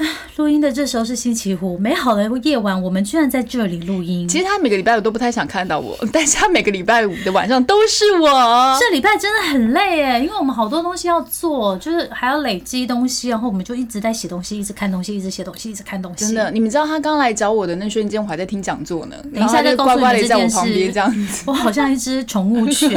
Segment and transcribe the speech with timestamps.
[0.36, 4.26] 录音的这时候是星期五，美好的夜晚，我们居然在这里录音。
[4.28, 8.78] 其实他每个礼拜五都不太想看到我，但是他每个礼拜五的晚上都是我。
[8.80, 16.26] 这礼拜真的很累哎，因为我们好多东西要做，就是还要累积东西，然后我们就一直在写东西，一直看东西，一直写东西，一直看东西。
[16.26, 19.16] 真的，你们知道他刚来找我的那瞬间，我还在听讲座呢。
[19.34, 20.48] 等一下再告诉你乖乖的在我。
[20.50, 21.44] 旁边这样子。
[21.48, 22.90] 我好像一只宠物犬。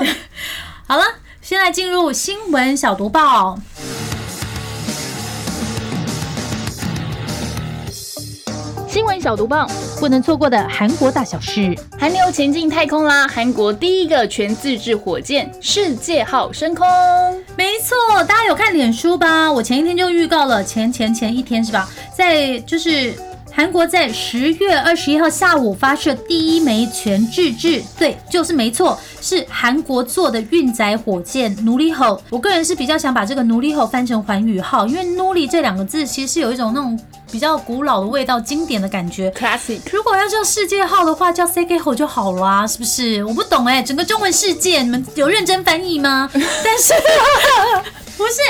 [0.86, 1.02] 好了，
[1.42, 3.58] 现在进入新闻小读报。
[8.94, 9.66] 新闻小读报：
[9.98, 11.76] 不能错过的韩国大小事。
[11.98, 13.26] 韩流前进太空啦！
[13.26, 16.86] 韩国第一个全自制火箭“世界号”升空。
[17.56, 19.50] 没错，大家有看脸书吧？
[19.50, 21.88] 我前一天就预告了，前前前一天是吧？
[22.16, 23.12] 在就是
[23.50, 32.22] 韩国在十月二十一号下午发射第一枚全自制，对，就是没错，是韩国做的运载火箭“努力吼”。
[32.30, 36.96] 我个人是比较想把这个“努力吼”翻成“环宇号”，因为“努力”这两个字其实是有一种那种
[37.34, 39.28] 比较古老的味道、经典的感觉。
[39.32, 43.24] Classic，如果要叫世界号的话，叫 C K 号就好了啊，是不是？
[43.24, 46.30] 我不懂哎、整个中文世界你们有认真翻译吗？
[46.32, 46.94] 但是
[48.16, 48.40] 不是，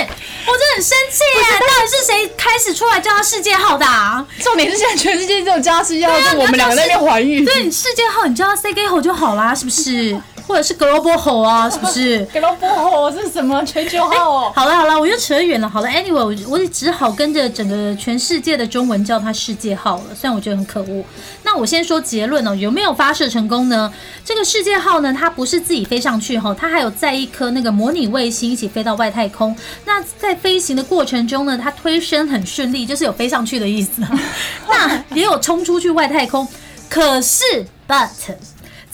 [0.46, 1.58] 我真的很生气耶！
[1.60, 4.22] 到底是谁开始出来叫他世界号的、啊？
[4.42, 7.42] 重点是现在全世界只有加世界号，对啊是我们两个在那边环宇。
[7.42, 10.20] 对你世界号，你叫他 C K 号就好啦，是不是？
[10.46, 12.24] 或者是 Global 吼啊，是不是？
[12.26, 14.52] 给了不吼是什么全球号哦？
[14.54, 15.68] 好了好了，我又扯远了。
[15.68, 20.14] 好了，anyway，我我也只好跟着整个全世界的中文叫它世界号了。
[20.14, 21.04] 虽然我觉得很可恶。
[21.42, 23.92] 那我先说结论哦，有没有发射成功呢？
[24.24, 29.54] 这个世界号呢，它不是自己飞上去哈，它还有载一颗那个模拟卫星一起飞到外太空。
[29.84, 34.10] 那在飞行的过程中呢，它推升很顺利，就是有飞上去的意思啊。
[34.68, 36.46] 那也有冲出去外太空。
[36.88, 37.44] 可是
[37.88, 38.08] ，but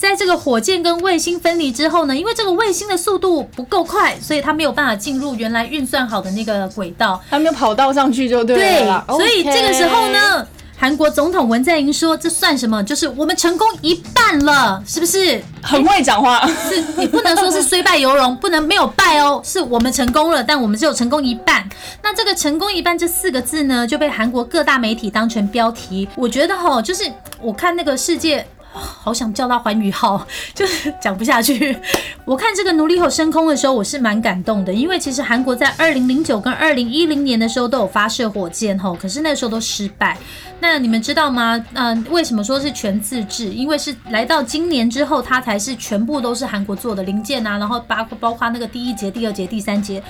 [0.01, 7.21] 在这个火箭跟卫星分离之后呢，因为这个卫星的速度不够快，所以它没有办法进入原来运算好的那个轨道。
[7.29, 10.09] 还没有跑道上去就对对了对。，所以这个时候？
[10.09, 12.83] 呢，韩国总统文在寅说：“这算什么？
[12.83, 15.39] 就是我们成功一半了，是不是？
[15.61, 21.63] 很会讲话，是你不能说是虽败犹荣，不能没有败哦，是我们成功了，但我们只有成功一半。
[22.01, 26.09] 那这个成功一半这四个字呢，就被韩国各大媒体当成标题。
[26.15, 27.03] 我觉得哈，就是
[27.39, 28.43] 我看那个世界。
[28.73, 31.77] 好想叫它环宇号， 就是讲不下去。
[32.25, 40.17] 我看这个努力吼升空的时候，我是蛮感动的，因为其实韩国在二零零九跟二零一零年的时候都有发射火箭吼，可是那时候都失败。
[40.63, 41.59] 那你们知道吗？
[41.73, 43.45] 嗯、为什么说是全自制？
[43.47, 50.01] 因为是来到今年之后，它才是全部都是韩国做的零件啊，然后包括包括那个第一节、第二节、第三节，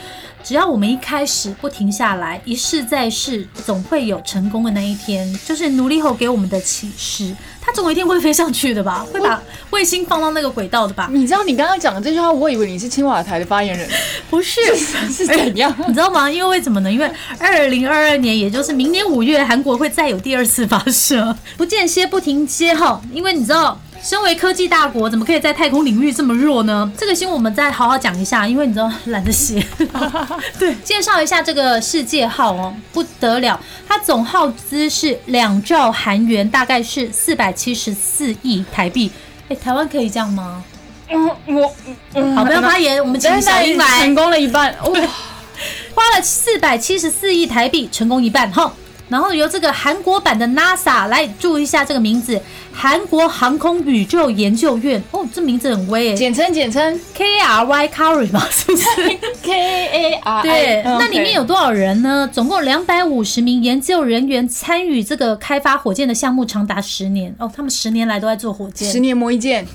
[0.43, 5.33] 只要我们一开始不停下来，一试再试，总会有成功的那一天。
[5.45, 9.05] 就是努力后给我们的启示，它总有一天会飞上去的吧？
[9.13, 11.07] 会把卫星放到那个轨道的吧？
[11.11, 13.87] 你知道你刚刚讲的这句话，我以为你是青瓦台的发言人，
[14.29, 14.59] 不是。
[15.11, 15.73] 是怎样？
[15.87, 16.29] 你知道吗？
[16.29, 16.91] 因为为什么呢？
[16.91, 22.99] 因为二零二二年，也就是明年五月，韩国会再有第二次发射，不间歇不停歇哈。
[23.13, 26.91] 因为你知道，身为科技大国，怎么可以在太空领域这么弱呢？
[26.97, 29.63] 这个新闻我们再好好讲一下，因为你知道懒得写。
[30.57, 39.11] 对，介绍一下这个世界号哦，不得了，它总耗资是两兆韩元，大概是四百七十四亿台币。
[39.49, 40.63] 哎，台湾可以这样吗？
[41.09, 41.71] 嗯，我
[42.15, 44.01] 嗯好，不要发言，我们请真小英来。
[44.01, 44.91] 成功了一半，哇！
[45.93, 48.73] 花了四百七十四亿台币，成功一半哈。
[49.11, 52.41] 然后由这个韩国版的 NASA 来注意一下这个名字，
[52.71, 55.03] 韩国航空宇宙研究院。
[55.11, 56.15] 哦，这名字很威耶。
[56.15, 56.97] 简称简称。
[57.13, 58.85] K R Y Carry 嘛， 是不是？
[59.43, 60.41] K A R。
[60.41, 62.29] 对，嗯那里面有多少人呢？
[62.31, 67.35] 总共两百五十名研究人员参与这个开发火箭的项目，长达十年。
[67.37, 69.67] 哦，他们十年来都在做火箭，十年磨一剑，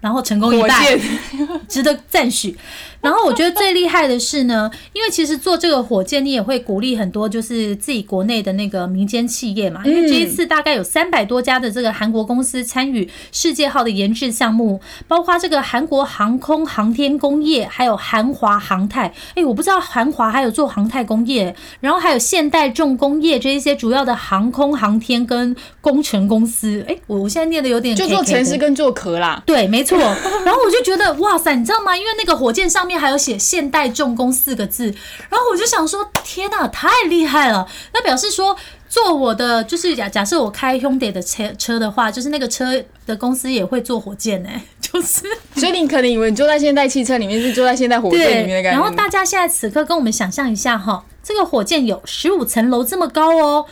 [0.00, 0.82] 然后成功一半，
[1.68, 2.58] 值得赞许。
[3.02, 9.82] 然后我觉得最厉害的是呢，因为其实做这个火箭，你也会鼓励很多就是自己国内的那个民间企业嘛。
[9.84, 19.12] 因为这一次大概有三百多家的这个韩国公司参与世界号的研制项目，包括这个韩国航空航天工业，还有韩华航太。
[19.34, 26.84] 哎，我不知道韩华还有做航太工业，然后还有现代重工业这一些主要的航空航天跟工程公司。
[26.88, 29.42] 哎，我我现在念的有点就 K 做的城市跟做壳啦。
[29.44, 29.98] 对，没错。
[29.98, 31.96] 然后我就觉得，哇塞，你知道吗？
[31.96, 34.84] 因为那个火箭上面面还有写“现代重工”四个字，
[35.30, 37.66] 然后我就想说，天哪，太厉害了！
[37.94, 38.54] 那表示说，
[38.88, 44.50] 做我的就是假假设我开 Hyundai 的车车的话，就是那个车的公司也会做火箭呢、
[44.80, 45.22] 就是
[45.56, 48.78] 所以你可能以为你坐在现代汽车里面是坐在现代火箭里面的感觉。
[48.78, 53.64] 然后大家现在此刻跟我们想象一下哈，这个火箭有十五层楼这么高哦，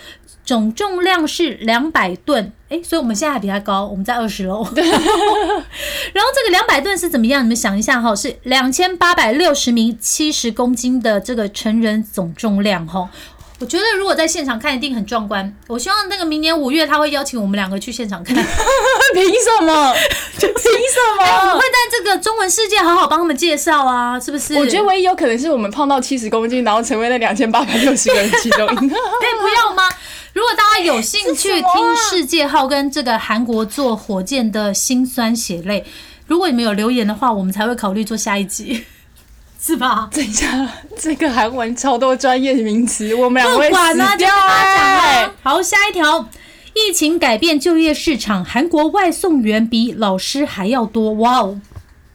[0.45, 4.67] 总重量是两百吨，哎，所以我们现在还比它高，我们在二十楼。
[4.75, 7.45] 然后这个两百吨是怎么样？
[7.45, 13.09] 你们想一下哈，是两千八百六十名七十公斤的这个成人总重量哈。
[13.61, 15.55] 我觉得如果在现场看一定很壮观。
[15.69, 18.35] 我希望那个明年五月他会邀请我们两个去现场看，
[19.13, 19.95] 凭什么？
[20.41, 21.53] 凭什么？
[21.53, 24.55] 我会在这个中文世界好好帮他们介绍啊，是不是？
[24.55, 28.79] 我觉得唯一有可能是我们胖到七十公斤，然后成为那两千八百六十个人其中一个。
[28.79, 29.83] 可以不要吗？
[30.33, 35.85] 如果大家有兴趣听世界号跟这个韩国做火箭的辛酸血泪，
[36.27, 38.85] 如果你们有留言的话，我们才会考虑做下一集，
[39.61, 40.09] 是吧？
[40.13, 44.31] 等一下，这个韩文超多专业名词，我们两个会死掉。
[45.43, 46.29] 好，下一条，
[46.75, 51.61] 疫情改变就业市场，韩国外送员比老师还要多，哇哦！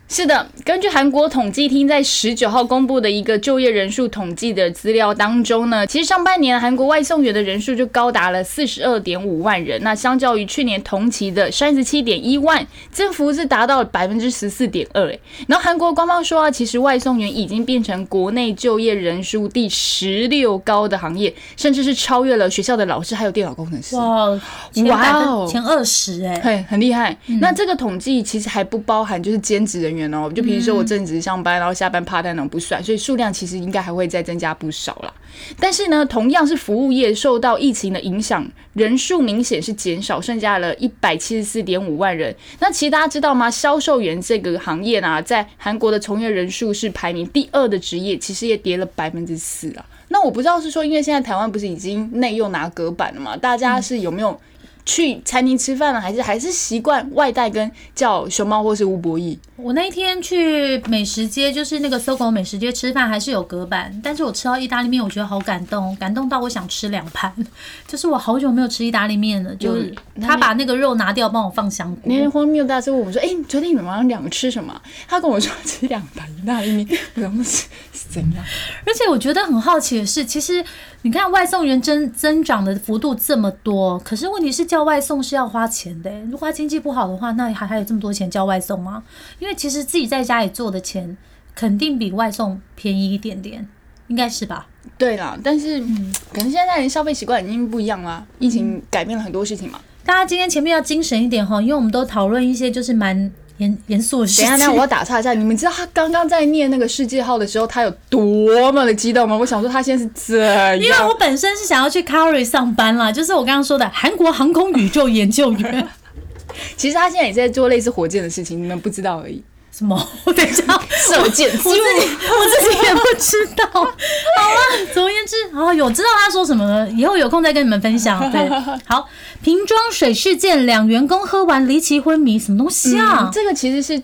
[0.07, 15.11] 是的，根据韩国统计厅在十九号公布的一个就业人数统计的资料当中呢，其实上半年韩国外送员的人数就高达了四十二点五万人，那相较于去年同期的三十七点一万，增幅是达到百分之十四点二。
[15.11, 23.95] 哎，然后韩国官方说啊，其实外送员已经变成国内就业人数第十六高的行业，甚至是超越了学校的老师还有电脑工程师。
[23.97, 24.39] 哇，
[24.71, 27.17] 前哇哦前二十哎，对，很厉害。
[27.41, 35.13] 那这个统计其实还不包含就是兼职人员哦，就比如说我正职上班，然后下班 part time 那种不算，所以数量其实应该还会再增加不少啦。
[35.59, 42.35] 但是呢，同样是服务业受到疫情的影响，人数明显是减少，剩下了一百七十四点五万人。
[42.59, 43.49] 那其实大家知道吗？
[43.49, 49.85] 销售员这个行业呢，在韩国的从业人数是排名第二的职业，其实也跌了百分之四啊。
[50.09, 53.35] 那我不知道是说，因为现在台湾不是已经内用拿隔板了嘛？
[53.35, 54.39] 大家是有没有
[54.85, 59.37] 去餐厅吃饭了，还是还是习惯外带跟叫熊猫或是吴博义？
[59.55, 67.33] 我那一天去美食街，就是那个搜狗美食街吃饭，还是有隔板，但是我吃到意大利面，我觉得好感动，感动到我想吃两盘。
[67.87, 72.15] 就是我好久没有吃意大利面了，就是他把那个肉拿掉，帮我放香菇那。
[72.15, 78.43] 天荒谬大师问我说：“哎、你昨天你们晚上两个吃什么？”他跟我说吃两盘意大利面，我想说是是怎样？
[78.85, 80.63] 而且我觉得很好奇的是，其实
[81.05, 86.11] 你看外送员增增长的幅度这么多，可是问题是叫外送是要花钱的。
[86.31, 89.03] 如果他经济不好的话，那还还有这么多钱叫外送吗？
[89.37, 91.15] 因为其实自己在家里做的钱
[91.53, 93.67] 肯定比外送便宜一点点，
[94.07, 94.65] 应该是吧？
[94.97, 99.79] 对啦，但是、嗯可能现在人消费习惯已经不一样啦，疫情改变了很多事情嘛。
[100.03, 104.45] 大家今天前面要精神一点哈，因为我们都讨论一些就是蛮严严肃的事情。
[104.45, 109.37] 等一下，那我要打岔一下，你们知道他刚刚在念那个世界号的时候，他有多么的激动吗？
[109.37, 110.37] 我想说他现在是怎
[110.81, 111.13] 因为我？
[111.19, 115.87] 本身是想要去 Carry 上班啦，就是我刚刚说的韩国航空宇宙研究员。
[116.77, 119.43] 其实他现在也在做类似火箭的事情，你们不知道而已。
[119.77, 120.07] 什么？
[120.23, 120.63] 我等一下，
[121.09, 123.65] 射箭，我自己 我自己也不知道。
[123.73, 128.31] 好了，总而言之，哦，有知道他说什么了，以后有空再跟你们分享。
[128.31, 128.47] 对，
[128.85, 129.09] 好，
[129.43, 133.29] 瓶装水事件，两员工喝完离奇昏迷，什么东西啊嗯？
[133.33, 134.01] 这个其实是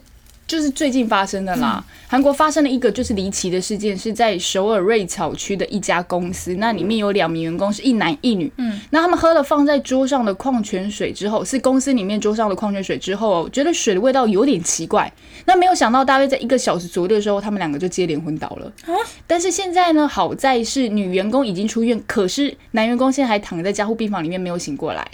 [0.52, 1.82] 就是最近发生的啦。
[2.10, 8.52] 韩国发生了一个就是离奇的事件，是在首尔瑞草区的一家公司，那里面有两名员工是一男一女。
[8.58, 15.10] 嗯，那他们喝了放在桌上的矿泉水之后，是公司里面桌上的矿泉水之后哦，觉得水的味道有点奇怪。
[15.46, 18.70] 那没有想到，大约在一个小时左右的时候，他们两个就接连昏倒了。
[18.88, 18.92] 啊
[19.26, 25.10] 但是现在呢，好在是女员工已经出院，可是男员工现在还躺在加护病房里面没有醒过来。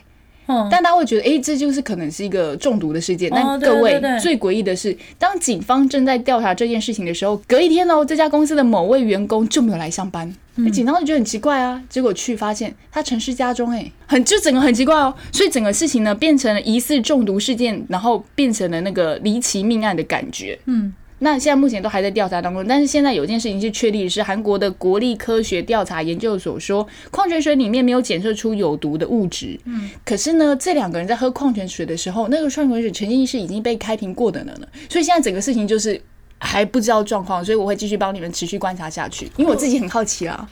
[0.48, 3.30] 嗯，但大家会觉得，诶，这就是可能是一个中毒的事件。
[3.32, 10.34] 哦但各位最诡异的是，当警方正在调查这件事情的时候，隔一天哦，这家公司的某位员工就没有来上班。
[10.60, 20.58] 嗯警方就觉得很奇怪啊，结果去发现他陈尸家中，哎，很就整个很奇怪哦，所以整个事情呢变成了疑似中毒事件，然后变成了那个离奇命案的感觉。
[20.66, 29.60] 嗯，那现在目前都还在调查当中，但是现在有一件事情是确立是，韩国的国立科学调查研究所说，矿泉水里面没有检测出有毒的物质。
[29.66, 36.00] 嗯，可是呢，这两个人在喝矿泉水的时候，那个矿泉水曾经是已经被开瓶过的了呢，所以现在整个事情就是。
[36.40, 40.48] 还不知道状况，所以我会继续帮你们持续观察下去，因为我自己很好奇啦。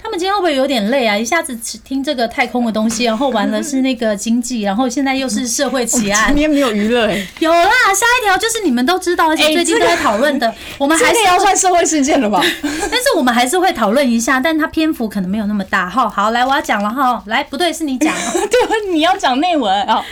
[0.00, 1.16] 他们今天会不会有点累啊？
[1.16, 6.36] 一下子听这个太空的东西，然后完了是那个经济，然后现在又是社会奇案今。
[6.36, 7.64] 天没有娱乐哎、有啦，
[7.94, 10.54] 下一条就是你们都知道，而且最近都在讨论的。
[10.78, 12.40] 我们还是要算社会事件了吧？
[12.62, 15.90] 但是我们还是会讨论一下，但它篇幅可能没有那么大。
[15.90, 17.22] 哈，好，来，我要讲了哈。
[17.26, 18.14] 来，不对，是你讲。
[18.32, 20.02] 对，你要讲内文啊。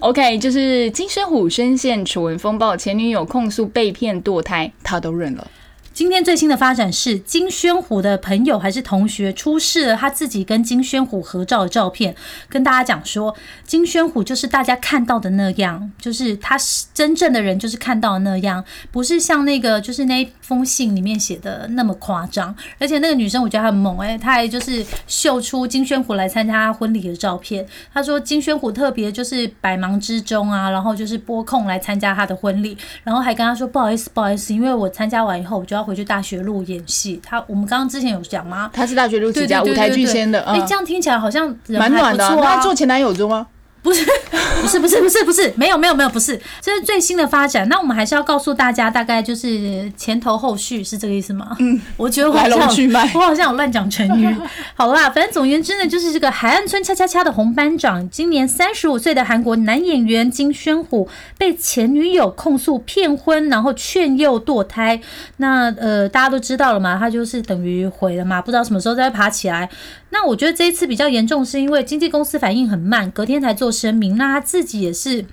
[0.00, 5.46] OK，就是金生虎深陷丑闻风暴，前女友控诉被骗堕胎，他都认了。
[5.98, 12.14] 今天最新的发展是金宣虎的朋友还是同学出示了他自己跟金宣虎合照的照片，
[12.48, 22.54] 跟大家讲说，金宣虎就是大家看到的那样，就是他是真正的人，就是看到的那样，不是像那个就是那封信里面写的那么夸张。
[22.78, 27.66] 而且那个女生我觉得很猛哎、她还就是秀出金宣虎来参加婚礼的照片。
[27.92, 37.20] 她说金宣虎特别就是百忙之中啊，然后就是拨空来参加她的婚礼，然后还跟她说不好意思不好意思，因为我参加完以后我就要回去大学路演戏。
[37.24, 38.70] 他我们刚刚之前有讲吗？
[38.72, 43.46] 他是大学录对对起家舞台剧先的，哎、嗯这，样听起来好像蛮暖的他做前男友中吗？
[43.82, 44.04] 不是
[44.60, 47.68] 不是不是不是不是，没有没有没有不是，这是最新的发展。
[47.68, 51.56] 那我们还是要告诉大家，大概就是前头后续是这个意思吗？
[51.60, 52.58] 嗯，我觉得我好像
[53.14, 54.28] 我好像有乱讲成语。
[54.74, 61.08] 好啦，反正总而言之呢，就是这个海岸村恰恰恰的红班长，今年三十五岁的韩国男演员金宣虎
[61.38, 65.00] 被前女友控诉骗婚，然后劝诱堕胎。
[65.36, 69.68] 那呃，大家都知道了嘛，他就是等于毁了嘛，不知道什么时候再爬起来。
[70.10, 74.16] 那我觉得这一次比较严重，是因为经纪公司反应很慢，隔天才做声明。
[74.16, 75.24] 那他自己也是，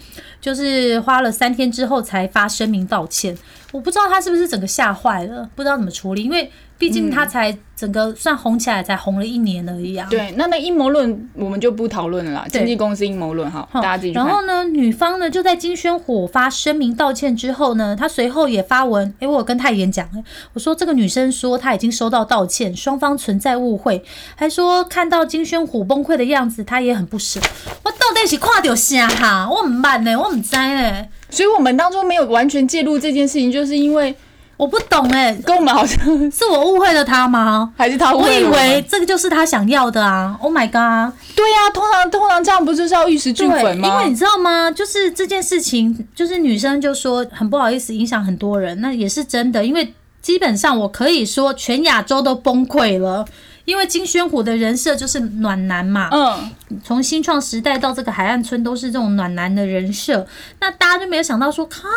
[0.42, 3.38] 就是花了三天之后才发声明道歉。
[3.72, 10.08] 我不知道他是不是整个吓坏了，不知道怎么处理，因为毕竟他才整个算红起来，才红了一年而已啊。
[10.10, 14.26] 对，那那阴谋论我们就不讨论了经纪公司阴谋论哈，大家自己看。
[14.26, 24.04] 然后呢，女方呢就在金宣火发声明道歉之后呢，她随后也发文，诶，我有跟太妍讲，诶我说这个女生说她已经收到道歉，双方存在误会，
[24.36, 27.40] 还说看到金宣虎崩溃的样子，她也很不舍。
[27.84, 29.48] 我到底是看到啥哈？
[29.50, 34.14] 我唔捌呢，我唔知呢，所以我们当中没有完全介入这件事情，就是因为
[34.58, 37.74] 我不懂哎，跟我们好像是我误会了他吗？
[37.78, 41.14] 还是他误我以会了们为这个就是他想要的啊！Oh my god！
[41.36, 43.88] 对呀、通常通常这样不就是要玉石俱，焚吗？
[43.90, 44.72] 因为你知道吗？
[44.72, 49.66] 就是这件事情，就是女生就说很不好意思，影响很多人，那也是真的。
[49.66, 49.94] 因为
[50.26, 53.24] 基本上我可以说，全亚洲都崩溃了。
[53.66, 56.52] 因为金宣虎的人设就是暖男嘛，嗯，
[56.84, 60.26] 从新创时代到这个海岸村都是这种暖男的人设，
[60.60, 61.88] 那大家就没有想到说，靠，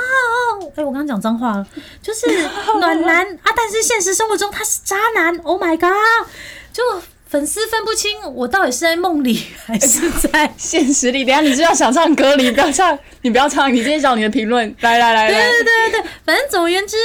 [0.77, 1.67] 哎、我刚刚讲脏话了，
[2.03, 2.27] 就是
[2.79, 5.91] 暖男啊，但是现实生活中他是渣男，Oh my god，
[6.71, 6.83] 就
[7.27, 16.97] 粉丝分不清我到底是在梦里还是在现实里，等下你是要想唱歌，你不要唱，你不要唱，你直接找你的评论，来来来来，对对对对，反正总而言之，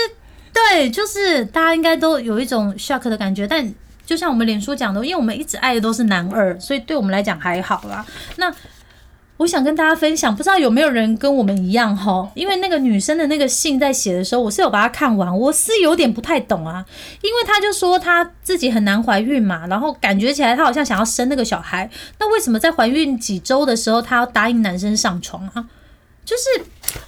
[0.53, 3.74] 对，就是大家应该都有一种 shock 的感觉，但
[4.05, 8.05] 就像我们脸书讲的，因为我们一直爱的都是男二，所以对我们来讲还好啦。
[8.36, 8.53] 那
[9.38, 12.29] 我想跟大家分享，不知道有没有人跟我们一样哈？
[12.36, 16.86] 因为那个女生的那个信在写的时候，我是有把它看完，我是有点不太懂啊，
[17.22, 25.65] 因为她就说她自己很难怀孕嘛，然后感觉起来她好像想要生那个小孩，那为什么在怀孕几周的时候，她要答应男生上床啊？
[26.24, 26.43] 就是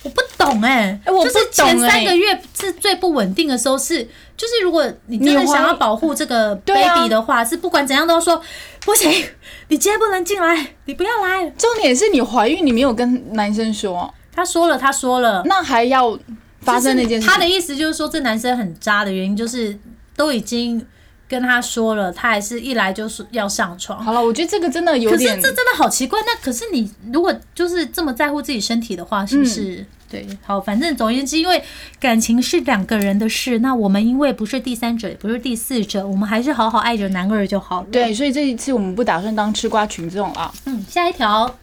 [0.05, 4.03] 我不懂哎、哎我不就是前三个月是最不稳定的时候是，
[4.37, 8.39] 就是如果你真的想要保护这个 baby 的话，是不管怎样都要说
[8.85, 9.11] 不行，
[9.69, 11.49] 你今天不能进来，你不要来。
[11.57, 16.17] 重点是你怀孕，你没有跟男生说，他说了，他说了，那还要
[16.61, 17.27] 发生那件事？
[17.27, 19.75] 他的意思就是说，这男生很渣的原因就是
[20.15, 20.85] 都已经
[21.27, 24.03] 跟他说了，他还是一来就是要上床。
[24.03, 26.19] 好了，我觉得这个真的有可是点这真的好奇怪。
[26.21, 29.77] 那可是你如果就是这么在乎自己身体的话，是不是？
[29.77, 31.61] 嗯对，好，反正总而言之，因为
[31.99, 40.53] 感情是两个人的事，那我们因为不是第三者，也不是第四者，我们还是好好爱着男二就好了。，对，所以这一次我们不打算当吃瓜群众啊。
[40.65, 41.53] 嗯，下一条，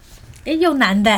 [0.45, 1.17] 诶，又男的、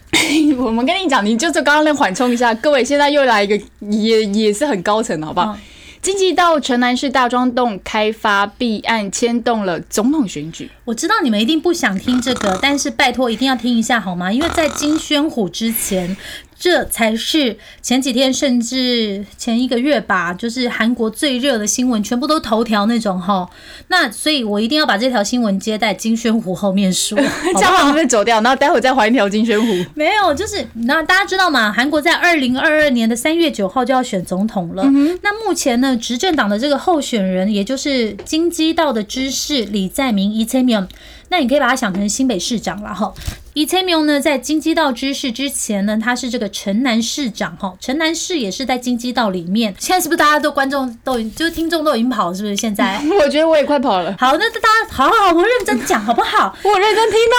[0.58, 5.52] 我们跟你讲，你就是刚刚那缓冲一下，各位现在又来一个也也是很高层的，好不好？
[5.54, 5.58] 嗯
[6.00, 14.32] 经济到城南市大庄洞开发弊案牵动了总统选举，我知道你们一定不想听这个，但是拜托一定要听一下好吗？
[14.32, 16.16] 因为在金宣虎之前，
[16.58, 23.48] 这才是前几天甚至前一个月吧，就是韩国最热的新闻，全部都头条那种哈。
[23.86, 27.16] 那所以我一定要把这条新闻接在金宣虎后面说，
[27.54, 28.40] 这样会不会走掉？
[28.40, 29.66] 然后待会再还一条金宣虎。
[29.94, 31.72] 没有，就是那大家知道吗？
[31.72, 34.82] 韩国在二零二二年的三月九号就要选总统了。
[35.22, 40.88] 那目前呢，执政党的这个候选人，也就是京畿道的知事李在明伊崔明，
[41.28, 43.14] 那你可以把他想成新北市长了哈。
[43.58, 47.74] 伊崔明呢，在金鸡道知事之前呢，他是这个城南市长哈。
[47.80, 49.74] 城南市也是在金鸡道里面。
[49.80, 52.56] 现在是不是大家都观众都已就是听众都已经跑了，是不是？
[52.56, 56.56] 现在我觉得我也快跑了， 好，那大家好好好，我认真讲好不好？
[56.62, 57.34] 我认真听啊。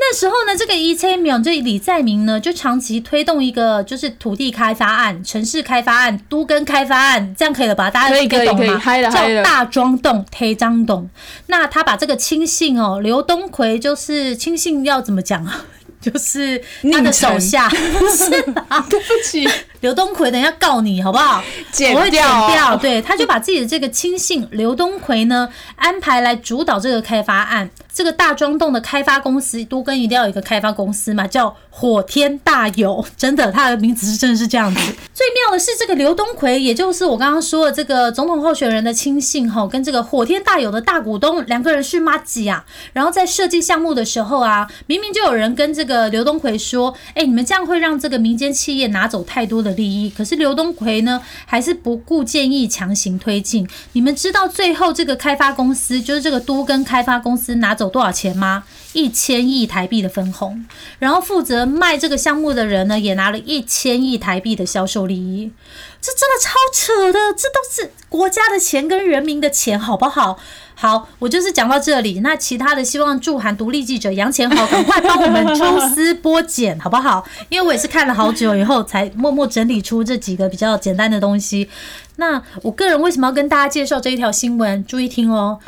[0.00, 7.90] 那时候呢，这个伊崔淼这李在明呢，就长期推动一个就是土地开发案、城市开发案、都跟开发案，这样可以了吧？
[7.90, 9.10] 大家可以可以可以懂吗？
[9.10, 11.10] 叫大庄洞、推张洞。
[11.46, 15.64] 那他把这个亲信哦，刘东奎就是亲信要怎么讲啊？
[16.00, 16.62] 就是
[16.92, 18.24] 他的手下，不是
[18.68, 19.46] 啊，对不起，
[19.80, 21.42] 刘东奎，等一下告你好不好？
[21.72, 22.76] 剪我会剪掉。
[22.76, 27.68] 对，他就把自己的这个亲信刘东奎呢安排来主导这个开发案。
[27.98, 33.04] 这个大庄洞的开发公司，都跟一定要有一个开发公司嘛，叫火天大有。
[33.16, 34.80] 真的，他的名字是真的是这样子。
[35.12, 42.64] 最妙的是，这个刘东奎，也就是我刚刚说的这个总统候选人的亲信哈，跟这个火天大有的大股东两个人是妈吉啊。
[42.92, 53.68] 然后在设计项目的时候啊，明明就有人跟这个刘东奎说：“哎，你们这样会让这个民间企业拿走太多的利益。”可是刘东奎呢，还是不顾建议强行推进。
[53.94, 58.64] 你们知道最后这个开发公司，就是这个都跟开发公司拿走多少钱吗？
[58.92, 60.64] 一千亿台币的分红。
[60.98, 65.52] 然后负责卖这个项目的人呢，也拿了一千亿台币的销售利益。
[66.00, 70.38] 这真的超扯的，这都是国家的钱跟人民的钱，好不好？
[70.76, 72.20] 好，我就是讲到这里。
[72.20, 77.24] 那其他的，希望驻韩独立记者杨前豪赶快帮我们抽丝剥茧，好不好？
[77.48, 81.68] 因为我也是看了好久以后，才默默整理出这几个比较简单的东西。
[82.14, 84.84] 那我个人为什么要跟大家介绍这一条新闻？
[84.86, 85.58] 注意听哦。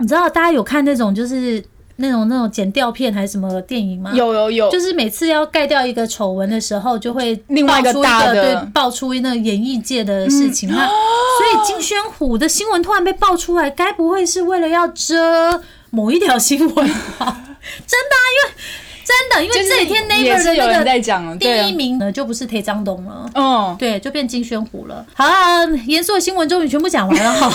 [0.00, 1.62] 你知道大家有看那种就是
[1.96, 4.12] 那种那种剪掉片还是什么电影吗？
[4.14, 10.68] 有有有，就是每次要盖掉一个丑闻的时候，就会另外一个大的对爆出那个演艺界的事情。
[10.70, 16.88] 那所以金宣虎的新闻突然被爆出来，该不会是为了要遮某一条新闻
[17.18, 17.44] 吧？
[17.86, 18.54] 真的啊，因为
[19.02, 23.30] 真的，因为就是这几天也 Neighbor 的是有人那个第一，名呢，就不是裴张东了。
[23.34, 25.06] 嗯，对，就变金宣虎了。
[25.14, 27.50] 好啊，严肃的新闻终于全部讲完了哈。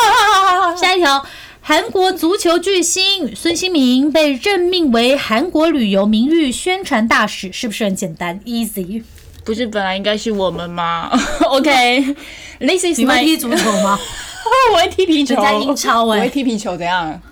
[0.76, 1.24] 下一条，
[1.70, 9.04] 韩国足球巨星孙兴民被任命为韩国旅游名誉宣传大使，是不是很简单？Easy。
[9.44, 11.08] 不是本来应该是我们吗？
[11.48, 13.96] OK，This is 你会 my 踢足球吗？
[14.74, 17.22] 我会踢皮球，人家英超欸我会踢皮球怎样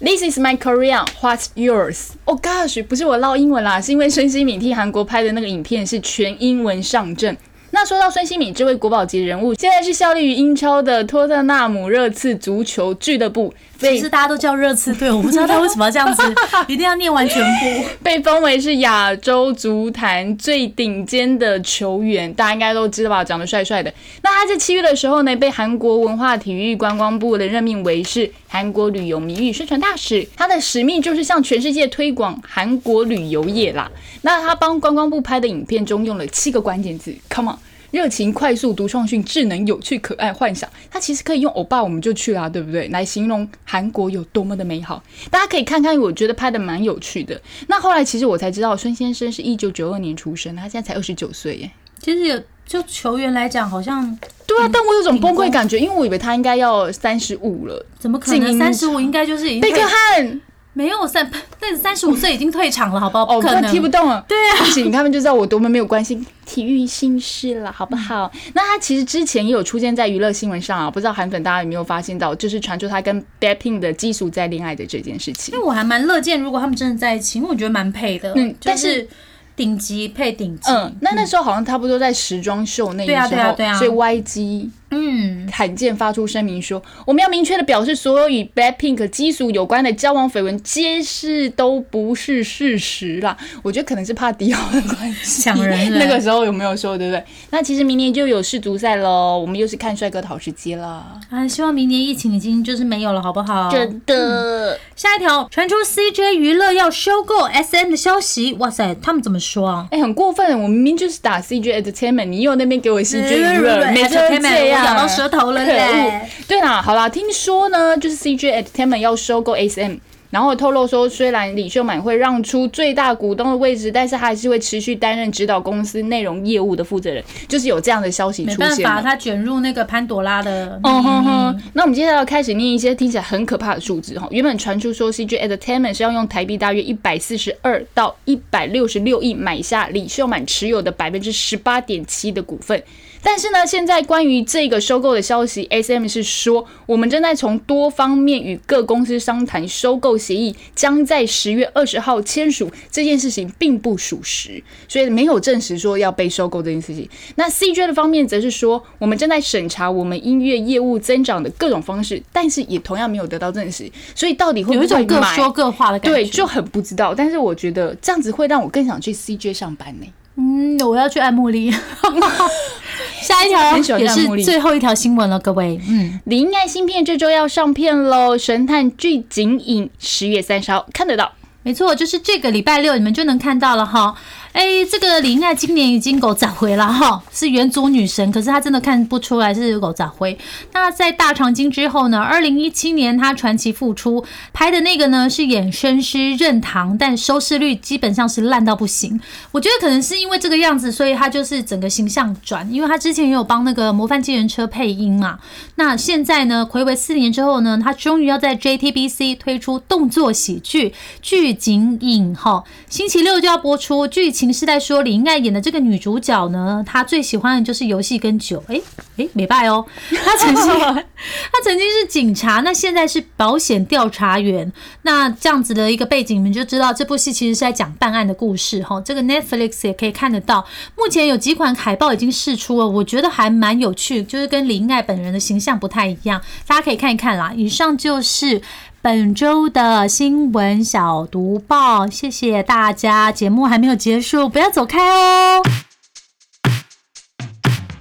[0.00, 1.06] ？This is my Korean.
[1.20, 2.08] What's yours?
[2.24, 7.38] Oh gosh，不是我唠英文啦，是因为孙兴敏替韩国拍的那个影片是全英文上阵。
[7.72, 16.22] 那说到孙兴敏这位国宝级人物，现在是效力于英超的托特纳姆热刺足球俱乐部，被其实大家都叫热刺队，我不知道他为什么要这样子，
[16.66, 17.88] 一定要念完全部。
[18.02, 23.24] 被封为是亚洲足坛最顶尖的球员，大家应该都知道吧？
[23.24, 23.92] 长得帅帅的。
[24.22, 30.26] 那他在七月的时候呢，被韩国文化体育观光部的任命为是韩国旅游名誉宣传大使。
[30.36, 33.90] 他的使命就是向全世界推广韩国旅游业啦。
[34.22, 37.59] 那他帮观光部拍的影片中用了七个关键字，Come on。
[37.90, 42.88] 热情、快速、独创性、智能、有趣、可爱、幻想，它其实可以用“欧巴”我们就去啦，对不对？
[42.88, 45.02] 来形容韩国有多么的美好。
[45.30, 47.40] 大家可以看看，我觉得拍的蛮有趣的。
[47.66, 51.70] 那后来其实我才知道，孙先生是一九九二年出生，他现在才二十九岁耶。
[52.00, 57.84] 其实有就球员来讲，好像对啊，但我有种崩溃感觉，因为我以为他应该要三十五了。
[57.98, 60.40] 怎么可能三十五应该就是贝克退汉
[60.80, 63.24] 没有三，那三十五岁已经退场了，好不好？
[63.28, 64.24] 哦，不可能，快踢不动了。
[64.26, 68.32] 对啊，不行，他们就知道我多么没有关心体育新事了，好不好？
[68.54, 75.60] 那他其实之前也有出现在娱乐新闻上啊，不知道韩粉大家有没有发现到，就是传出他跟 Blackpink 的基础在恋爱的这件事情因。
[75.60, 79.08] 为我还蛮乐见，如果他们真的在一起，因为我觉得蛮配的，嗯但是是
[79.54, 93.36] 顶级配顶级，嗯，那那时候好像差不多在时装秀那一对啊时候，对啊对啊所以 YG 嗯，罕见发出声明说，我们要明确的表示，所有与 Blackpink 基属有关的交往绯闻，皆是都不是事实啦。
[93.62, 97.22] 我觉得可能是怕迪奥的关系，想人了那个时候有没有说，对不对？
[97.50, 101.20] 那其实明年就有世足赛喽，我们又是看帅哥的好时机了。
[101.30, 103.70] 啊，希望明年疫情已经就是没有了，好不好？
[103.70, 109.86] 真的，下一条传出 CJ 娱乐要收购 SM 的消息，哇塞，他们怎么说啊？
[109.90, 116.20] 哎、很过分，我明明就是打 CJ Entertainment，你又那边给我 CJ 娱乐，每次都这样，我咬到舌头了嘞！
[116.48, 119.96] 对啦，好啦，听说呢，就是 CJ Entertainment 要收购 SM，
[120.30, 129.00] 然后透露说，虽然李秀满会让出最大股东的位置，但是他还是会持续担任指导公司内容业务的负责人，就是有这样的消息没办法。
[129.02, 134.26] 他卷入那个潘朵拉的，嗯哼哼，那我们接下来要开始念一些听起来很可怕的数字哈。
[134.30, 142.82] 原本传出说 CJ Entertainment 是要用台币大约一百四十二到一百六十六亿买下李秀满持有的百分之十八点七的股份。
[143.22, 152.70] 但是呢，现在关于这个收购的消息，SM 是说我们正在从多方面与各公司商谈收购协议，将在十月二十号签署。
[152.90, 157.08] 这件事情并不属实，所以没有证实说要被收购这件事情。
[157.36, 163.90] 那 CJ 的方面则是说，我们正在审查我们音乐业务增长的各种方式，但是也同样没有得到证实。
[164.14, 165.36] 所以到底会不会有一种各买？
[165.36, 166.18] 说各话的感觉。
[166.18, 167.14] 对，就很不知道。
[167.14, 170.06] 但是我觉得这样子会让我更想去 CJ 上班呢。
[170.40, 171.70] 嗯，我要去爱茉莉。
[173.20, 175.78] 下一条也是最后一条新闻了，各位。
[175.86, 181.30] 嗯，李英爱新片这周要上片喽，《神探巨警影》十月三十号看得到。
[181.62, 184.14] 没错，就是这个礼拜六你们就能看到了哈。
[184.52, 190.36] 哎，这个李英爱今年已经狗找回了哈，是元祖女神，可是她真的看不出来是狗找回。
[190.72, 192.18] 那在大长今之后呢？
[192.18, 199.20] 二零一七年她传奇复出，拍的那个呢是演生师任堂，但收视率基本上是烂到不行。
[199.52, 205.38] 我觉得可能是因为这个样子，所以她就是整个形象转，因为她之前也有帮那个模范机人车配音嘛。
[205.76, 210.88] 那现在呢，暌违四年之后呢，她终于要在 JTBC 推出动作喜剧
[211.22, 214.32] 《剧景影》哈，星期六就要播出剧。
[214.40, 218.62] 情是在说李英爱演的这个女主角呢，她最喜欢的就是游戏跟酒。
[218.66, 218.80] 哎
[219.16, 219.86] 哎，没拜哦，
[220.24, 224.72] 她曾经她曾经是警察，那现在是保险调查员。
[225.02, 229.00] 那这样子的一个背景，你们就知道这部戏其实是在讲办案的故事哈。
[229.00, 237.52] 这个 Netflix 也可以看得到，目前有几款海报已经试出了，我觉得还蛮有趣，就是跟李英爱本人的形象不太一样，大家可以看一看啦。
[237.54, 238.60] 以上就是。
[239.02, 243.32] 本周的新闻小读报，谢谢大家。
[243.32, 245.62] 节目还没有结束，不要走开哦。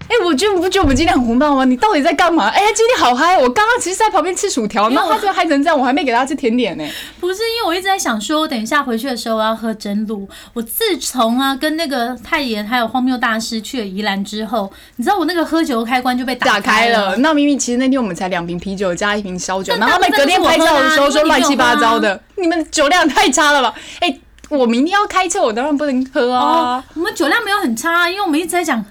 [0.10, 1.64] 哎，我觉得不觉得我们今天很红爆吗？
[1.64, 2.48] 你到底在干嘛？
[2.48, 3.38] 哎呀，今天好嗨！
[3.38, 6.84] 我刚刚其实在旁边吃薯条，然后他就嗨成这样，我还没给他吃甜点呢。
[7.20, 10.28] 不是，因为我一直在想说，等一下回去的时候我要喝真露。
[10.54, 17.16] 我自从啊跟那个泰妍还有荒谬大师去了宜兰之后，你知道我那个喝酒开关就被打开了。
[17.18, 23.76] 那明明其实那天我们才两瓶啤酒加一瓶烧酒，然后他们隔天拍照的时候说乱七八糟的，你们酒量太差了吧？
[24.00, 24.18] 哎，
[24.50, 26.84] 我明天要开车，我当然不能喝啊。
[26.96, 28.84] 我们酒量没有很差，因为我们一直在讲。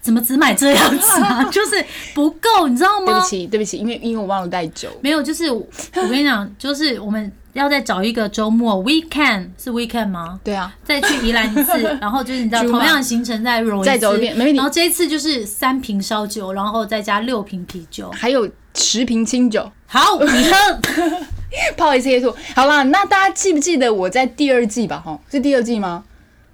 [0.00, 1.44] 怎么只买这样子啊？
[1.52, 1.84] 就是
[2.14, 3.06] 不够，你知道吗？
[3.06, 4.88] 对不起，对不起，因为因为我忘了带酒。
[5.00, 5.62] 没有，就是我
[5.94, 10.40] 跟你讲，就是我们要再找一个周末，weekend 是 weekend 吗？
[10.42, 14.56] 对啊，再去宜兰一次， 然后就是你知道，同样的行程再再走一遍，没问题。
[14.56, 19.70] 然后这一次就是三瓶烧酒，然后再加六瓶啤酒，还有十瓶清酒。
[19.86, 20.80] 好， 你喝，
[21.76, 22.32] 不好意思，叶兔。
[22.54, 25.02] 好了，那大家记不记得我在第二季吧？
[25.04, 26.04] 哈，是第二季吗？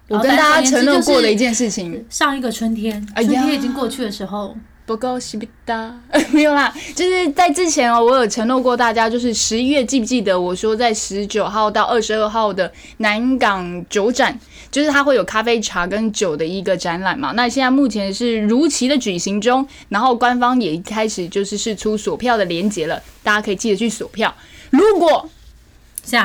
[0.08, 5.92] 我跟大家承诺过的一件事情，上一个春天，春天已经过去的时候，不够西比达，
[6.30, 14.38] 没有啦，就是在之前哦，我有承诺过大家，就是十一月记不记得我说在十九号到二十二号的南港酒展，
[14.70, 17.32] 就是它会有咖啡茶跟酒的一个展览嘛？
[17.32, 24.32] 那现在目前是如期的举行中，然后官方也开始就是试出锁票的链接了，大家可以记得去锁票。
[24.70, 25.28] 如果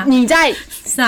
[0.06, 0.54] 你在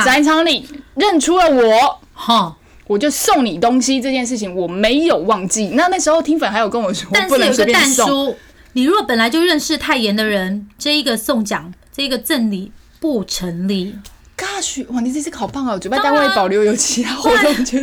[0.05, 2.57] 展场里认出了我，哈。
[2.87, 5.68] 我就送你东西这件事情我没有忘记。
[5.75, 8.37] 那那时候听粉还有跟我说，但是有个蛋叔，
[8.75, 13.94] 你如果本来就认识太严的人，这一个送奖，这一个赠礼不成立。
[14.37, 15.79] Gosh，哇，你这次好棒哦！
[15.79, 17.77] 主办单位保留有其他活动，主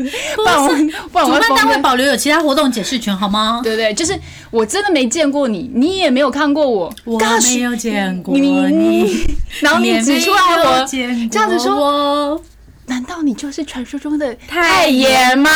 [0.43, 3.61] 办单位保留有其他活动解释权好吗？
[3.63, 4.13] 对对，就是
[4.51, 9.25] 我真的没见过你，你也没有看过我，我没有见过你，
[9.61, 12.43] 然后你指出来我这样子说。
[12.91, 15.49] 难道你就是传说中的太爷吗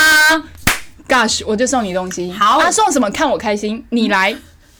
[1.05, 2.31] ？Gosh，我就送你东西。
[2.31, 3.85] 好，他送什么看我开心。
[3.89, 4.33] 你来，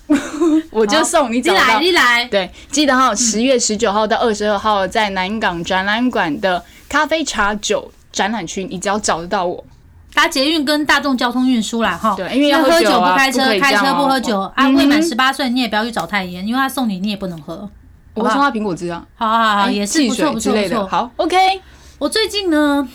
[0.72, 1.42] 我就送你。
[1.42, 2.24] 你来，你来。
[2.30, 9.62] 对，记得哈，十月十九号到二十二号在南港展览馆的咖啡茶酒展览区，你只要找得到我。
[10.14, 12.16] 搭捷运跟大众交通运输啦，哈。
[12.16, 14.40] 对，因为要喝酒不开车，开车不喝酒。
[14.56, 17.70] 啊，未满十八岁你也不要去找太爷，因为他送你你也不能喝。
[18.14, 19.06] 我送他苹果汁啊。
[19.16, 20.88] 好好好，也是不错不错不错。
[20.88, 21.36] 好，OK。
[21.98, 22.88] 我最近呢，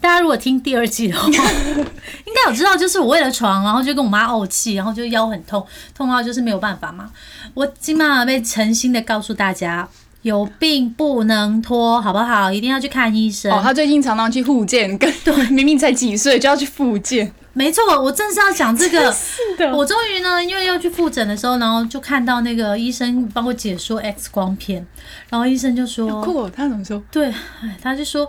[0.00, 1.26] 大家如果听第二季的话，
[2.24, 7.10] 应该有知道，就是我为了床，然后就跟我妈怄气，然后就腰很痛，痛到就是没有办法嘛。
[7.54, 9.88] 我今晚被诚心的告诉大家，
[10.22, 12.52] 有病不能拖，好不好？
[12.52, 13.50] 一定要去看医生。
[13.52, 17.32] 哦，他最近常常去复健，跟对，明明才几岁就要去复健。
[17.54, 19.10] 没错，我正是要讲这个。
[19.14, 24.86] 是的，我终于呢，因为要去复诊的时候，然后就看到那个医生帮我解说 X 光片，
[25.30, 27.32] 然后医生就说：“酷，他怎么说？”对，
[27.80, 28.28] 他就说：“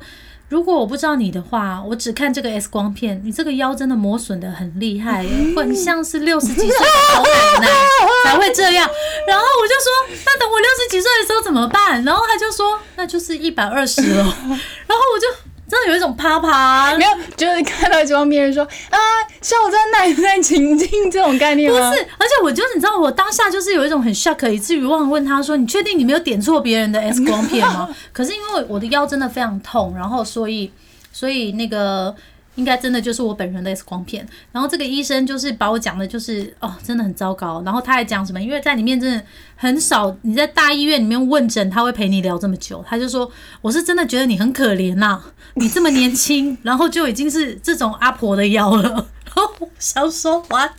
[0.50, 6.86] 如果我不知道你的话，我只看这个 X 光片，你这个腰真的磨损的很厉害，很像是六十几岁的
[7.16, 7.68] 老奶奶
[8.26, 8.88] 才会这样。”
[9.28, 14.24] 然后我就说：“那等我六十几岁的时候怎么办？”然后他就说：“那就是一百二十了。
[14.86, 15.28] ”然后我就。
[15.68, 18.98] 真的有一种啪啪，没有，就是看到这方别人说啊，
[19.42, 21.72] 像我在奶奶情境这种概念？
[21.72, 30.72] 不是，而且我就是你知道，我当下就是有一种很 shock，以至于忘了问他说：“你确定你没有点错别人的 X 光片吗？” 可是因为我的腰真的非常痛，然后所以
[31.12, 32.16] 所以那个。
[32.56, 37.62] 应该真的就是我本人的 X 光片，然后这个医生就是把我讲的，就是哦，真的很糟糕。
[37.66, 38.42] 然后他还讲什么？
[38.42, 39.24] 因为在里面真的
[39.56, 42.84] 很少，你在大医院里面问诊，他会陪你聊这么久。
[42.88, 43.30] 他就说
[43.62, 45.22] ：“我是真的觉得你很可怜呐，
[45.56, 50.72] 你这么年轻，然后就已经是这种阿婆的腰了。”然后想说： “What？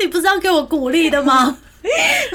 [0.00, 1.58] 你不是要给我鼓励的吗？”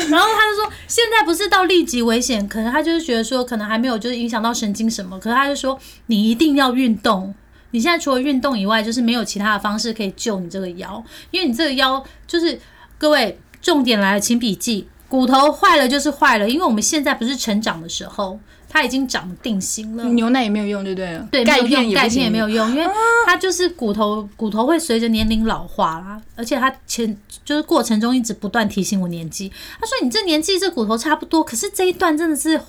[0.09, 7.33] 然后他就说，现在不是到立即危险，可能他就是觉得说，可能还没有就是影响到神经什么，可是他就说，你一定要运动。
[7.71, 12.59] 你现在除了运动以外，就是没有其他的方式可以救你这个腰，因为你这个腰就是
[12.97, 18.39] 各位重点来了，请笔记，骨头坏了就是坏了，因为我们现在不是成长的时候。
[18.69, 21.19] 它已经长定型了，牛奶也没有用，对不对？
[21.31, 22.85] 对，钙片钙片也没有用，因为
[23.25, 26.21] 它就是骨头，骨头会随着年龄老化啦。
[26.35, 29.51] 而且它前就是过程中一直不断提醒我年纪。
[29.79, 32.59] 他说：“你这年纪这骨头差不多，可是这一段真的是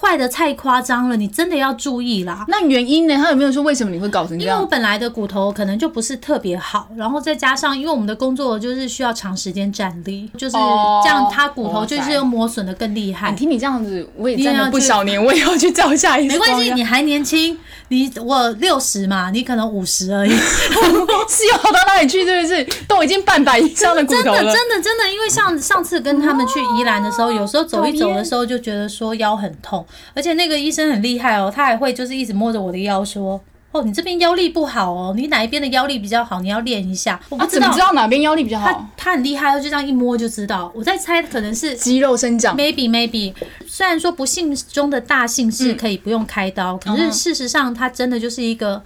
[0.00, 3.16] 坏的太夸张了，你真的要注意啦。”那原因呢？
[3.16, 4.56] 他有没有说为什么你会搞成这样？
[4.56, 13.30] 因为我本来的骨头可能就不是特别好，然后再加上因为我们的工作就是需要长时间站立，就是这样，它骨头就是又磨损的更厉害。
[13.30, 16.28] 你听你这样子，我也站了不少年，我也要去照下一。
[16.28, 20.30] 没关系，你还年轻，你我六十嘛，你可能五十而已，
[21.28, 22.24] 是有好到哪里去？
[22.24, 22.64] 是不是？
[22.86, 24.36] 都已经半百以上的骨头了。
[24.36, 33.40] 真的，真的，真的，因为像上次跟他们去宜兰的时候，有时候走一走的时候就觉得说腰很痛，而且那个医生很厉害哦，他还会就是一直摸着我的腰说。
[33.70, 36.40] 哦，你这边腰力不好哦，你哪一边的腰力比较好？
[36.40, 37.20] 你要练一下。
[37.28, 38.66] 我不知道知道哪边腰力比较好？
[38.66, 40.72] 他他很厉害，就这样一摸就知道。
[40.74, 42.56] 我在猜，可能是 肌肉生长。
[42.56, 43.34] Maybe maybe，
[43.66, 48.82] 虽然说不幸中的大幸是可以不用开刀，可是事实上他真的就是一个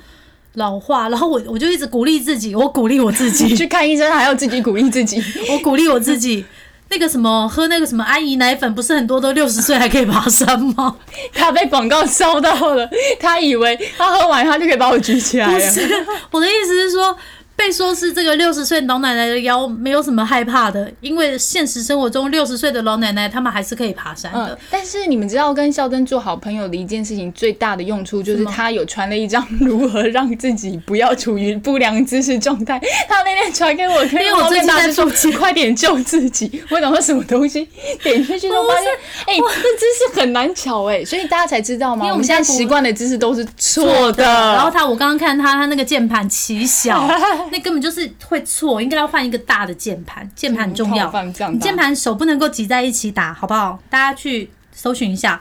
[0.55, 1.09] 老化。
[1.09, 5.23] 然后我我就一直鼓励自己，我鼓励我自己 去看医生，还要自己鼓励自己。
[5.49, 6.45] 我鼓励我自己。
[6.93, 10.95] 那个什么喝那个什么安怡奶粉，不是很多都六十岁还可以爬山吗？
[11.33, 12.87] 他被广告烧到了，
[13.19, 15.53] 他以为他喝完他就可以把我举起来了。
[15.55, 17.17] 不是，我的意思是说。
[17.65, 24.59] 被说是这个六十岁老奶奶的腰没有什么害怕的，因为现实生活中六十岁的老奶奶他们还是可以爬山的。
[24.69, 32.81] 但是你们知道跟孝珍做好朋友的一件事情最大的用处，就是他有传了一张如何让自己不要处于不良姿势状态。
[33.09, 36.61] 他那天传给我，因为我最近在说快点救自己。
[36.69, 37.69] 我想说什么东西，
[38.03, 38.93] 点进去都发现，
[39.27, 42.05] 哎，这姿势很难瞧哎，所以大家才知道吗？
[42.05, 44.25] 因为我们现在习惯的姿势都是错的。
[44.25, 47.09] 然后他，我刚刚看他，他那个键盘奇小。
[47.53, 51.13] 那根本就是会错，应该要换一个大的键盘，键盘很重要。
[51.61, 53.79] 键盘手不能够挤在一起打，好不好？
[53.91, 55.39] 大家去搜寻一下。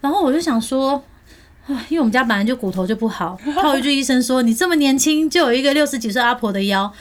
[0.00, 1.02] 然后我就想说，
[1.66, 6.92] 啊，因为我们家本来就骨头就不好， 套一句医生说，你这么年轻就有一个六十几岁阿婆的腰。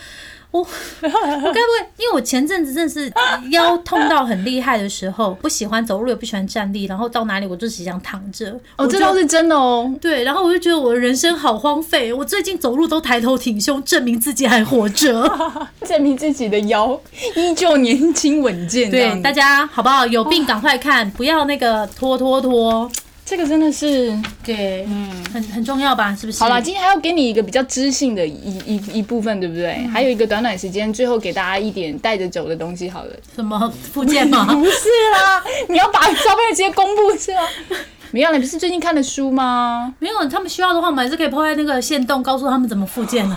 [0.51, 0.67] 我我
[1.03, 1.89] 该不会？
[1.97, 3.11] 因为我前阵子真的是
[3.51, 8.59] 腰痛到很厉害的时候，不喜欢走路，也不喜欢站立，然后到哪里我就只想躺着。
[8.75, 9.93] 哦，这倒是真的哦。
[10.01, 12.11] 对，然后我就觉得我的人生好荒废。
[12.11, 15.31] 我最近走路都抬头挺胸，证明自己还活着，
[15.85, 16.99] 证明自己的腰
[17.35, 18.89] 依旧年轻稳健。
[18.89, 20.05] 对，大家好不好？
[20.07, 22.89] 有病赶快看，不要那个拖拖拖。
[23.29, 24.11] 这个真的是
[24.43, 26.15] 对，嗯，很很重要吧？
[26.19, 26.39] 是不是？
[26.39, 29.85] 好了，今天还要给你一个比较知性的一一一部分，对不对？
[29.93, 33.11] 还有一个短短时间，最后给大家一点带着走的东西，好了。
[33.35, 34.45] 什么附件吗？
[34.51, 34.71] 不是
[35.13, 37.41] 啦， 你要把照片直接公布是吗？
[38.09, 39.93] 没有，你不是最近看的书吗？
[39.99, 43.35] 没有，他们需要的话，我们还是可以抛在那个线洞，告诉他们怎么附件的。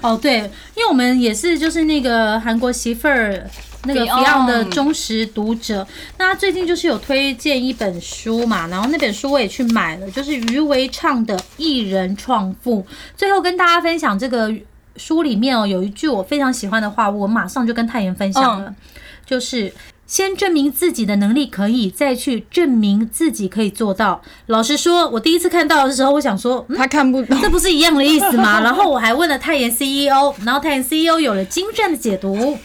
[0.00, 0.38] 哦，对，
[0.74, 3.48] 因为我们也是就是那个韩国媳妇儿。
[3.84, 5.86] 那个 Beyond 的忠实读者，
[6.18, 12.82] 那他最近就是有推荐一本书嘛，然后那本书我也去买了，就是余维畅的《艺人创富》。
[13.16, 14.52] 最后跟大家分享这个
[14.96, 18.74] 书里面哦，有一句我非常喜欢的话，我马上就跟太妍分享了，
[19.24, 19.72] 就是
[20.06, 24.20] 先证明自己的能力可以，再去证明自己可以做到。
[24.46, 28.60] 老实说，我第一次看到的时候，我想说他看不懂，这不是一样的意思吗？
[28.64, 32.58] 然后我还问了泰妍 CEO，然后泰妍 CEO 有了精湛的解读。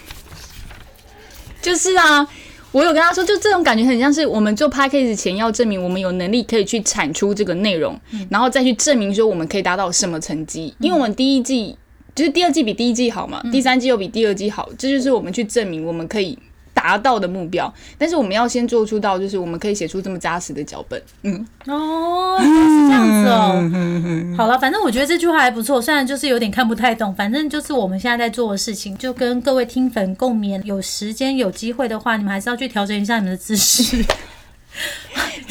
[1.64, 2.28] 就是啊，
[2.74, 7.98] 我有跟他说，就这种感觉很像是我们做 p a c k a g e 前要证明我们有能力可以去产出这个内容，
[8.30, 10.76] 然后再去证明说我们可以达到什么成绩。
[10.80, 11.76] 因为我们第一季
[12.14, 16.38] 就是第二季比第一季好嘛，第三季又比第二季好，这就是我们去证明我们可以。
[16.84, 21.02] 达到的目标，但是我们要先做出到，就是我们可以写出这么扎实的脚本。
[21.22, 21.34] 嗯，
[21.66, 24.36] 哦，是这样子哦。
[24.38, 30.62] 好了，反正我觉得这句话还不错，虽然就是有点看不太懂，反正就是我们现在在做的事情，就跟各位听粉共勉。
[30.66, 34.04] 有时间有机会的话，你们还是要去调整一下你们的姿势。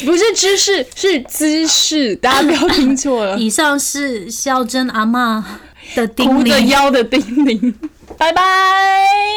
[0.04, 3.38] 不是知识，是姿势，大家不要听错了。
[3.40, 5.60] 以上是肖珍阿妈
[5.94, 7.72] 的叮咛，腰的叮咛。
[8.18, 8.42] 拜拜，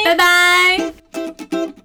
[0.03, 1.84] 拜拜。